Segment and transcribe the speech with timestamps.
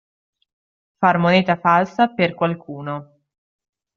[0.97, 3.19] Far moneta falsa per qualcuno.